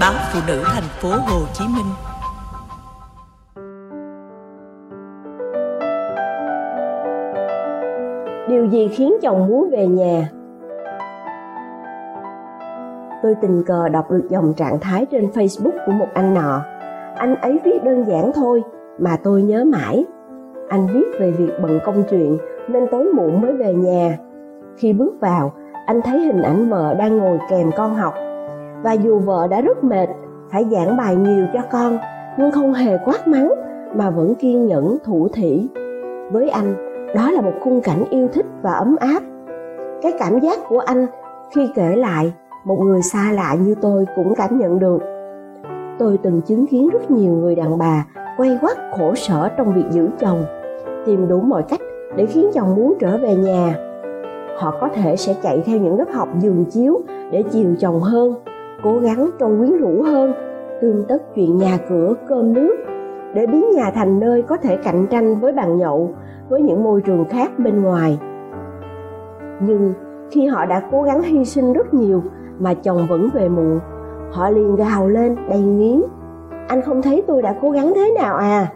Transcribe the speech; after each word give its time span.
báo 0.00 0.12
phụ 0.32 0.40
nữ 0.46 0.62
thành 0.66 0.88
phố 1.00 1.08
Hồ 1.08 1.40
Chí 1.52 1.64
Minh. 1.76 1.86
Điều 8.48 8.66
gì 8.66 8.88
khiến 8.88 9.12
chồng 9.22 9.46
muốn 9.48 9.70
về 9.70 9.86
nhà? 9.86 10.28
Tôi 13.22 13.34
tình 13.42 13.62
cờ 13.66 13.88
đọc 13.88 14.10
được 14.10 14.26
dòng 14.30 14.52
trạng 14.56 14.80
thái 14.80 15.06
trên 15.06 15.30
Facebook 15.34 15.86
của 15.86 15.92
một 15.92 16.08
anh 16.14 16.34
nọ. 16.34 16.60
Anh 17.16 17.34
ấy 17.34 17.60
viết 17.64 17.84
đơn 17.84 18.04
giản 18.08 18.30
thôi 18.34 18.62
mà 18.98 19.16
tôi 19.24 19.42
nhớ 19.42 19.64
mãi. 19.64 20.04
Anh 20.68 20.86
viết 20.86 21.06
về 21.20 21.30
việc 21.30 21.52
bận 21.62 21.78
công 21.84 22.02
chuyện 22.10 22.38
nên 22.68 22.86
tối 22.90 23.04
muộn 23.14 23.40
mới 23.40 23.52
về 23.52 23.74
nhà. 23.74 24.18
Khi 24.76 24.92
bước 24.92 25.14
vào, 25.20 25.52
anh 25.86 26.00
thấy 26.02 26.20
hình 26.20 26.42
ảnh 26.42 26.68
vợ 26.68 26.94
đang 26.94 27.18
ngồi 27.18 27.38
kèm 27.50 27.70
con 27.76 27.94
học 27.94 28.14
và 28.82 28.92
dù 28.92 29.18
vợ 29.18 29.46
đã 29.50 29.60
rất 29.60 29.84
mệt, 29.84 30.08
phải 30.50 30.64
giảng 30.70 30.96
bài 30.96 31.16
nhiều 31.16 31.46
cho 31.52 31.60
con, 31.72 31.98
nhưng 32.38 32.50
không 32.50 32.74
hề 32.74 32.98
quát 33.04 33.28
mắng 33.28 33.52
mà 33.94 34.10
vẫn 34.10 34.34
kiên 34.34 34.66
nhẫn, 34.66 34.98
thủ 35.04 35.28
thỉ. 35.32 35.68
Với 36.32 36.48
anh, 36.48 36.74
đó 37.14 37.30
là 37.30 37.40
một 37.40 37.52
khung 37.60 37.80
cảnh 37.80 38.04
yêu 38.10 38.28
thích 38.32 38.46
và 38.62 38.72
ấm 38.72 38.96
áp. 39.00 39.22
Cái 40.02 40.12
cảm 40.18 40.40
giác 40.40 40.58
của 40.68 40.78
anh 40.78 41.06
khi 41.54 41.68
kể 41.74 41.96
lại, 41.96 42.32
một 42.64 42.76
người 42.80 43.02
xa 43.02 43.32
lạ 43.32 43.56
như 43.60 43.74
tôi 43.74 44.06
cũng 44.16 44.34
cảm 44.34 44.58
nhận 44.58 44.78
được. 44.78 44.98
Tôi 45.98 46.18
từng 46.22 46.40
chứng 46.40 46.66
kiến 46.66 46.88
rất 46.88 47.10
nhiều 47.10 47.32
người 47.32 47.54
đàn 47.54 47.78
bà 47.78 48.06
quay 48.36 48.58
quắt 48.60 48.76
khổ 48.98 49.14
sở 49.14 49.48
trong 49.56 49.74
việc 49.74 49.84
giữ 49.90 50.08
chồng, 50.20 50.44
tìm 51.06 51.28
đủ 51.28 51.40
mọi 51.40 51.62
cách 51.62 51.80
để 52.16 52.26
khiến 52.26 52.50
chồng 52.54 52.76
muốn 52.76 52.94
trở 53.00 53.18
về 53.18 53.34
nhà. 53.34 53.74
Họ 54.58 54.74
có 54.80 54.88
thể 54.88 55.16
sẽ 55.16 55.34
chạy 55.42 55.62
theo 55.66 55.78
những 55.78 55.98
lớp 55.98 56.08
học 56.12 56.28
giường 56.40 56.64
chiếu 56.64 57.00
để 57.30 57.42
chiều 57.50 57.74
chồng 57.80 58.00
hơn 58.00 58.34
cố 58.82 58.98
gắng 58.98 59.30
trong 59.38 59.58
quyến 59.58 59.76
rũ 59.76 60.02
hơn 60.02 60.32
tương 60.80 61.04
tất 61.08 61.22
chuyện 61.34 61.56
nhà 61.56 61.78
cửa, 61.88 62.14
cơm 62.28 62.52
nước, 62.52 62.76
để 63.34 63.46
biến 63.46 63.70
nhà 63.70 63.90
thành 63.94 64.20
nơi 64.20 64.42
có 64.42 64.56
thể 64.56 64.76
cạnh 64.76 65.06
tranh 65.10 65.40
với 65.40 65.52
bàn 65.52 65.78
nhậu, 65.78 66.14
với 66.48 66.62
những 66.62 66.84
môi 66.84 67.00
trường 67.00 67.24
khác 67.24 67.50
bên 67.58 67.82
ngoài. 67.82 68.18
Nhưng 69.60 69.92
khi 70.30 70.46
họ 70.46 70.66
đã 70.66 70.82
cố 70.92 71.02
gắng 71.02 71.22
hy 71.22 71.44
sinh 71.44 71.72
rất 71.72 71.94
nhiều 71.94 72.22
mà 72.58 72.74
chồng 72.74 73.06
vẫn 73.08 73.28
về 73.34 73.48
muộn, 73.48 73.80
họ 74.30 74.50
liền 74.50 74.76
gào 74.76 75.08
lên, 75.08 75.36
đầy 75.48 75.60
nghiến. 75.60 76.02
Anh 76.68 76.82
không 76.82 77.02
thấy 77.02 77.22
tôi 77.26 77.42
đã 77.42 77.54
cố 77.62 77.70
gắng 77.70 77.92
thế 77.94 78.14
nào 78.20 78.36
à? 78.36 78.66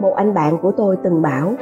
Một 0.00 0.14
anh 0.14 0.34
bạn 0.34 0.58
của 0.62 0.70
tôi 0.70 0.96
từng 1.02 1.22
bảo, 1.22 1.52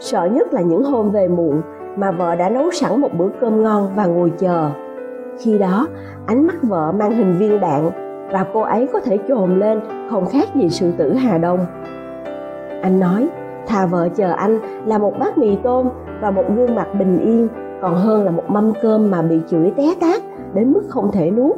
sợ 0.00 0.28
nhất 0.32 0.54
là 0.54 0.60
những 0.60 0.84
hôm 0.84 1.10
về 1.10 1.28
muộn 1.28 1.62
mà 1.96 2.10
vợ 2.10 2.34
đã 2.34 2.48
nấu 2.48 2.70
sẵn 2.70 3.00
một 3.00 3.10
bữa 3.18 3.28
cơm 3.40 3.62
ngon 3.62 3.88
và 3.96 4.06
ngồi 4.06 4.32
chờ 4.38 4.70
khi 5.38 5.58
đó 5.58 5.88
ánh 6.26 6.46
mắt 6.46 6.56
vợ 6.62 6.92
mang 6.92 7.10
hình 7.10 7.36
viên 7.38 7.60
đạn 7.60 7.90
và 8.32 8.46
cô 8.52 8.60
ấy 8.60 8.88
có 8.92 9.00
thể 9.00 9.18
trồn 9.28 9.60
lên 9.60 9.80
không 10.10 10.26
khác 10.26 10.48
gì 10.54 10.68
sự 10.70 10.92
tử 10.92 11.12
Hà 11.12 11.38
Đông. 11.38 11.66
Anh 12.82 13.00
nói, 13.00 13.28
thà 13.66 13.86
vợ 13.86 14.08
chờ 14.16 14.32
anh 14.32 14.58
là 14.86 14.98
một 14.98 15.18
bát 15.18 15.38
mì 15.38 15.56
tôm 15.62 15.88
và 16.20 16.30
một 16.30 16.44
gương 16.56 16.74
mặt 16.74 16.86
bình 16.98 17.18
yên 17.18 17.48
còn 17.82 17.94
hơn 17.94 18.24
là 18.24 18.30
một 18.30 18.50
mâm 18.50 18.72
cơm 18.82 19.10
mà 19.10 19.22
bị 19.22 19.40
chửi 19.48 19.72
té 19.76 19.94
tát 20.00 20.22
đến 20.54 20.72
mức 20.72 20.82
không 20.88 21.12
thể 21.12 21.30
nuốt. 21.30 21.56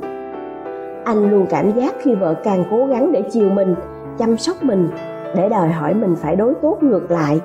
Anh 1.05 1.31
luôn 1.31 1.47
cảm 1.51 1.71
giác 1.71 1.95
khi 2.03 2.15
vợ 2.15 2.35
càng 2.45 2.65
cố 2.71 2.87
gắng 2.87 3.13
để 3.13 3.23
chiều 3.23 3.51
mình, 3.51 3.75
chăm 4.19 4.37
sóc 4.37 4.57
mình, 4.63 4.89
để 5.37 5.49
đòi 5.49 5.69
hỏi 5.69 5.95
mình 5.95 6.17
phải 6.17 6.37
đối 6.37 6.55
tốt 6.55 6.79
ngược 6.81 7.11
lại. 7.11 7.41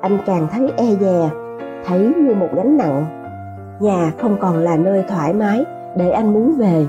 Anh 0.00 0.18
càng 0.26 0.46
thấy 0.52 0.72
e 0.76 0.84
dè, 1.00 1.30
thấy 1.84 2.12
như 2.16 2.34
một 2.34 2.48
gánh 2.56 2.76
nặng. 2.76 3.15
Nhà 3.80 4.12
không 4.18 4.36
còn 4.40 4.56
là 4.56 4.76
nơi 4.76 5.04
thoải 5.08 5.34
mái 5.34 5.64
để 5.96 6.10
anh 6.10 6.32
muốn 6.32 6.52
về. 6.58 6.86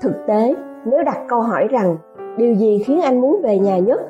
Thực 0.00 0.26
tế, 0.26 0.54
nếu 0.84 1.02
đặt 1.04 1.18
câu 1.28 1.40
hỏi 1.40 1.68
rằng, 1.70 1.96
điều 2.36 2.54
gì 2.54 2.82
khiến 2.86 3.00
anh 3.00 3.20
muốn 3.20 3.40
về 3.42 3.58
nhà 3.58 3.78
nhất? 3.78 4.00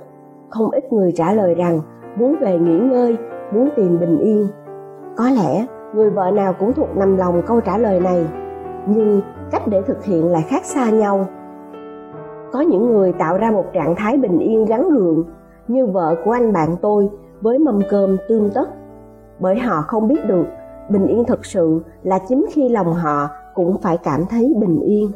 Không 0.49 0.71
ít 0.71 0.93
người 0.93 1.13
trả 1.13 1.33
lời 1.33 1.55
rằng, 1.55 1.81
muốn 2.17 2.37
về 2.41 2.59
nghỉ 2.59 2.79
ngơi, 2.79 3.17
muốn 3.53 3.69
tìm 3.77 4.01
bình 4.01 4.19
yên. 4.19 4.47
Có 5.17 5.31
lẽ, 5.31 5.67
người 5.95 6.11
vợ 6.11 6.31
nào 6.31 6.53
cũng 6.59 6.73
thuộc 6.73 6.97
nằm 6.97 7.17
lòng 7.17 7.43
câu 7.47 7.61
trả 7.61 7.79
lời 7.79 8.01
này, 8.01 8.27
nhưng 8.87 9.21
cách 9.51 9.63
để 9.67 9.83
thực 9.83 10.05
hiện 10.05 10.33
lại 10.33 10.43
khác 10.49 10.65
xa 10.65 10.91
nhau. 10.91 11.27
Có 12.53 12.61
những 12.61 12.93
người 12.93 13.13
tạo 13.13 13.39
ra 13.39 13.51
một 13.51 13.65
trạng 13.73 13.95
thái 13.97 14.17
bình 14.17 14.39
yên 14.39 14.65
gắn 14.65 14.89
gượng 14.91 15.25
như 15.69 15.87
vợ 15.87 16.15
của 16.25 16.31
anh 16.31 16.53
bạn 16.53 16.77
tôi 16.83 17.11
với 17.41 17.59
mâm 17.59 17.81
cơm 17.91 18.17
tương 18.29 18.51
tất 18.55 18.69
bởi 19.45 19.59
họ 19.59 19.83
không 19.83 20.09
biết 20.09 20.27
được, 20.27 20.47
bình 20.89 21.07
yên 21.07 21.25
thực 21.25 21.45
sự 21.45 21.83
là 22.03 22.19
chính 22.29 22.47
khi 22.53 22.69
lòng 22.69 22.95
họ 22.95 23.29
cũng 23.55 23.79
phải 23.79 23.99
cảm 23.99 24.25
thấy 24.31 24.55
bình 24.61 24.81
yên. 24.81 25.11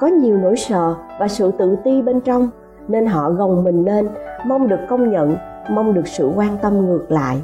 Có 0.00 0.06
nhiều 0.06 0.36
nỗi 0.36 0.56
sợ 0.56 0.94
và 1.20 1.28
sự 1.28 1.50
tự 1.58 1.76
ti 1.84 2.02
bên 2.02 2.20
trong, 2.20 2.48
nên 2.88 3.06
họ 3.06 3.30
gồng 3.30 3.64
mình 3.64 3.84
lên, 3.84 4.08
mong 4.46 4.68
được 4.68 4.80
công 4.88 5.10
nhận, 5.10 5.36
mong 5.70 5.94
được 5.94 6.06
sự 6.06 6.32
quan 6.36 6.56
tâm 6.62 6.86
ngược 6.86 7.04
lại. 7.08 7.42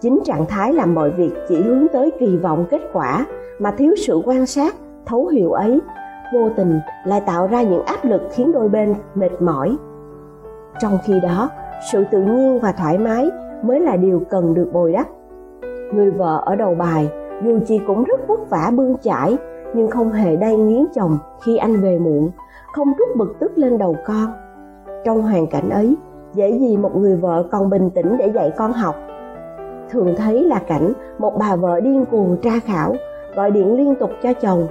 Chính 0.00 0.20
trạng 0.24 0.46
thái 0.46 0.72
làm 0.72 0.94
mọi 0.94 1.10
việc 1.10 1.32
chỉ 1.48 1.62
hướng 1.62 1.86
tới 1.92 2.10
kỳ 2.20 2.36
vọng 2.36 2.66
kết 2.70 2.80
quả 2.92 3.26
mà 3.58 3.70
thiếu 3.70 3.94
sự 4.06 4.22
quan 4.24 4.46
sát, 4.46 4.74
thấu 5.06 5.26
hiểu 5.26 5.52
ấy, 5.52 5.80
vô 6.34 6.48
tình 6.56 6.80
lại 7.04 7.22
tạo 7.26 7.46
ra 7.46 7.62
những 7.62 7.84
áp 7.84 8.04
lực 8.04 8.22
khiến 8.30 8.52
đôi 8.52 8.68
bên 8.68 8.94
mệt 9.14 9.42
mỏi. 9.42 9.76
Trong 10.80 10.98
khi 11.04 11.20
đó, 11.20 11.50
sự 11.92 12.04
tự 12.10 12.22
nhiên 12.22 12.58
và 12.60 12.72
thoải 12.72 12.98
mái 12.98 13.30
mới 13.62 13.80
là 13.80 13.96
điều 13.96 14.22
cần 14.30 14.54
được 14.54 14.70
bồi 14.72 14.92
đắp. 14.92 15.06
Người 15.92 16.10
vợ 16.10 16.42
ở 16.44 16.56
đầu 16.56 16.74
bài, 16.74 17.10
dù 17.44 17.58
chị 17.66 17.80
cũng 17.86 18.04
rất 18.04 18.28
vất 18.28 18.50
vả 18.50 18.70
bươn 18.76 18.96
chải, 19.02 19.36
nhưng 19.74 19.90
không 19.90 20.10
hề 20.10 20.36
đay 20.36 20.56
nghiến 20.56 20.84
chồng 20.94 21.18
khi 21.44 21.56
anh 21.56 21.80
về 21.80 21.98
muộn, 21.98 22.30
không 22.72 22.88
trút 22.98 23.16
bực 23.16 23.36
tức 23.40 23.58
lên 23.58 23.78
đầu 23.78 23.96
con. 24.06 24.26
Trong 25.04 25.22
hoàn 25.22 25.46
cảnh 25.46 25.70
ấy, 25.70 25.96
dễ 26.34 26.58
gì 26.58 26.76
một 26.76 26.96
người 26.96 27.16
vợ 27.16 27.44
còn 27.50 27.70
bình 27.70 27.90
tĩnh 27.90 28.16
để 28.18 28.26
dạy 28.34 28.50
con 28.56 28.72
học. 28.72 28.94
Thường 29.90 30.14
thấy 30.16 30.44
là 30.44 30.60
cảnh 30.68 30.92
một 31.18 31.38
bà 31.38 31.56
vợ 31.56 31.80
điên 31.80 32.04
cuồng 32.10 32.36
tra 32.42 32.58
khảo, 32.64 32.94
gọi 33.36 33.50
điện 33.50 33.76
liên 33.76 33.94
tục 33.94 34.10
cho 34.22 34.32
chồng. 34.32 34.66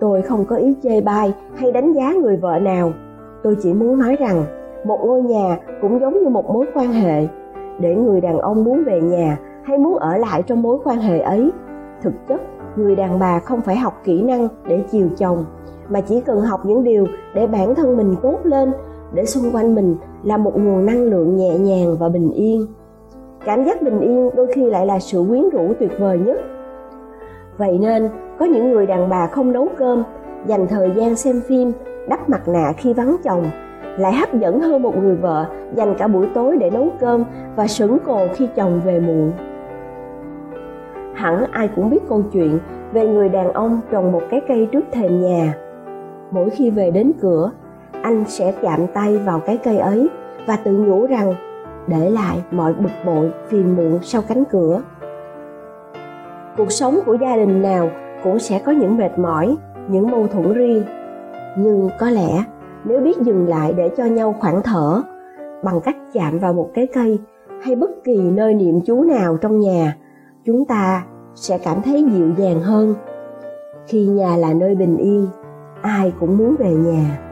Tôi 0.00 0.22
không 0.22 0.44
có 0.44 0.56
ý 0.56 0.74
chê 0.82 1.00
bai 1.00 1.34
hay 1.54 1.72
đánh 1.72 1.92
giá 1.92 2.12
người 2.22 2.36
vợ 2.36 2.58
nào. 2.58 2.92
Tôi 3.42 3.56
chỉ 3.62 3.74
muốn 3.74 3.98
nói 3.98 4.16
rằng, 4.16 4.44
một 4.84 4.98
ngôi 5.04 5.22
nhà 5.22 5.58
cũng 5.80 6.00
giống 6.00 6.22
như 6.22 6.28
một 6.28 6.50
mối 6.50 6.66
quan 6.74 6.92
hệ 6.92 7.26
để 7.78 7.94
người 7.94 8.20
đàn 8.20 8.38
ông 8.38 8.64
muốn 8.64 8.84
về 8.84 9.00
nhà 9.00 9.38
hay 9.64 9.78
muốn 9.78 9.96
ở 9.96 10.16
lại 10.16 10.42
trong 10.42 10.62
mối 10.62 10.78
quan 10.84 10.98
hệ 10.98 11.18
ấy. 11.18 11.50
Thực 12.02 12.12
chất, 12.28 12.40
người 12.76 12.96
đàn 12.96 13.18
bà 13.18 13.38
không 13.38 13.60
phải 13.60 13.76
học 13.76 14.00
kỹ 14.04 14.22
năng 14.22 14.48
để 14.68 14.82
chiều 14.90 15.08
chồng, 15.16 15.44
mà 15.88 16.00
chỉ 16.00 16.20
cần 16.20 16.40
học 16.40 16.60
những 16.66 16.84
điều 16.84 17.06
để 17.34 17.46
bản 17.46 17.74
thân 17.74 17.96
mình 17.96 18.14
tốt 18.22 18.38
lên, 18.42 18.72
để 19.14 19.24
xung 19.24 19.50
quanh 19.52 19.74
mình 19.74 19.96
là 20.22 20.36
một 20.36 20.52
nguồn 20.56 20.86
năng 20.86 21.02
lượng 21.02 21.36
nhẹ 21.36 21.58
nhàng 21.58 21.96
và 21.98 22.08
bình 22.08 22.30
yên. 22.30 22.66
Cảm 23.44 23.64
giác 23.64 23.82
bình 23.82 24.00
yên 24.00 24.30
đôi 24.36 24.46
khi 24.52 24.70
lại 24.70 24.86
là 24.86 24.98
sự 24.98 25.24
quyến 25.28 25.50
rũ 25.50 25.72
tuyệt 25.80 25.92
vời 25.98 26.18
nhất. 26.18 26.40
Vậy 27.58 27.78
nên, 27.78 28.08
có 28.38 28.46
những 28.46 28.70
người 28.70 28.86
đàn 28.86 29.08
bà 29.08 29.26
không 29.26 29.52
nấu 29.52 29.68
cơm, 29.78 30.02
dành 30.46 30.66
thời 30.66 30.90
gian 30.96 31.16
xem 31.16 31.40
phim, 31.48 31.72
đắp 32.08 32.28
mặt 32.28 32.48
nạ 32.48 32.72
khi 32.76 32.94
vắng 32.94 33.16
chồng 33.24 33.44
lại 33.98 34.12
hấp 34.12 34.34
dẫn 34.34 34.60
hơn 34.60 34.82
một 34.82 34.96
người 34.96 35.16
vợ 35.16 35.46
dành 35.74 35.94
cả 35.98 36.08
buổi 36.08 36.26
tối 36.34 36.56
để 36.60 36.70
nấu 36.70 36.88
cơm 37.00 37.24
và 37.56 37.66
sững 37.66 37.98
cồ 38.06 38.26
khi 38.34 38.48
chồng 38.56 38.80
về 38.84 39.00
muộn. 39.00 39.32
Hẳn 41.14 41.44
ai 41.52 41.68
cũng 41.76 41.90
biết 41.90 42.08
câu 42.08 42.22
chuyện 42.32 42.58
về 42.92 43.08
người 43.08 43.28
đàn 43.28 43.52
ông 43.52 43.80
trồng 43.90 44.12
một 44.12 44.22
cái 44.30 44.40
cây 44.48 44.68
trước 44.72 44.84
thềm 44.92 45.20
nhà. 45.20 45.54
Mỗi 46.30 46.50
khi 46.50 46.70
về 46.70 46.90
đến 46.90 47.12
cửa, 47.20 47.50
anh 48.02 48.24
sẽ 48.26 48.52
chạm 48.62 48.86
tay 48.94 49.18
vào 49.18 49.40
cái 49.40 49.56
cây 49.56 49.78
ấy 49.78 50.08
và 50.46 50.56
tự 50.56 50.72
nhủ 50.72 51.06
rằng, 51.06 51.34
để 51.86 52.10
lại 52.10 52.42
mọi 52.50 52.74
bực 52.74 52.90
bội, 53.06 53.32
phiền 53.48 53.76
muộn 53.76 53.98
sau 54.02 54.22
cánh 54.28 54.44
cửa. 54.44 54.82
Cuộc 56.56 56.72
sống 56.72 56.98
của 57.06 57.14
gia 57.14 57.36
đình 57.36 57.62
nào 57.62 57.90
cũng 58.24 58.38
sẽ 58.38 58.58
có 58.58 58.72
những 58.72 58.96
mệt 58.96 59.18
mỏi, 59.18 59.56
những 59.88 60.10
mâu 60.10 60.26
thuẫn 60.26 60.52
riêng. 60.52 60.82
Nhưng 61.56 61.88
có 61.98 62.10
lẽ 62.10 62.44
nếu 62.84 63.00
biết 63.00 63.18
dừng 63.20 63.48
lại 63.48 63.74
để 63.76 63.90
cho 63.96 64.04
nhau 64.04 64.34
khoảng 64.40 64.62
thở, 64.62 65.02
bằng 65.64 65.80
cách 65.80 65.96
chạm 66.12 66.38
vào 66.38 66.52
một 66.52 66.70
cái 66.74 66.86
cây 66.94 67.18
hay 67.62 67.76
bất 67.76 67.90
kỳ 68.04 68.20
nơi 68.20 68.54
niệm 68.54 68.80
chú 68.86 69.02
nào 69.02 69.36
trong 69.36 69.60
nhà, 69.60 69.96
chúng 70.44 70.64
ta 70.64 71.04
sẽ 71.34 71.58
cảm 71.58 71.82
thấy 71.82 72.04
dịu 72.12 72.30
dàng 72.36 72.60
hơn. 72.60 72.94
Khi 73.86 74.06
nhà 74.06 74.36
là 74.36 74.52
nơi 74.52 74.74
bình 74.74 74.96
yên, 74.96 75.26
ai 75.82 76.12
cũng 76.20 76.36
muốn 76.36 76.56
về 76.56 76.70
nhà. 76.72 77.27